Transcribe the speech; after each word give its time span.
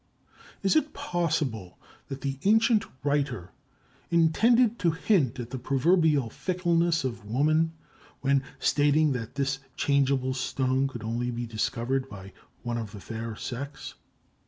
Is 0.63 0.75
it 0.75 0.93
possible 0.93 1.77
that 2.07 2.21
the 2.21 2.39
ancient 2.43 2.85
writer 3.03 3.51
intended 4.09 4.79
to 4.79 4.89
hint 4.89 5.39
at 5.39 5.51
the 5.51 5.59
proverbial 5.59 6.27
fickleness 6.27 7.03
of 7.03 7.23
woman, 7.23 7.73
when 8.21 8.41
stating 8.57 9.11
that 9.11 9.35
this 9.35 9.59
changeable 9.75 10.33
stone 10.33 10.87
could 10.87 11.03
only 11.03 11.29
be 11.29 11.45
discovered 11.45 12.09
by 12.09 12.33
one 12.63 12.79
of 12.79 12.93
the 12.93 12.99
fair 12.99 13.35
sex? 13.35 13.93